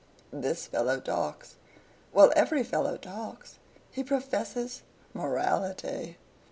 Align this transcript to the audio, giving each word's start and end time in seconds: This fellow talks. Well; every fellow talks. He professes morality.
This 0.33 0.65
fellow 0.65 0.99
talks. 0.99 1.57
Well; 2.11 2.33
every 2.35 2.63
fellow 2.63 2.97
talks. 2.97 3.59
He 3.91 4.03
professes 4.03 4.81
morality. 5.13 6.17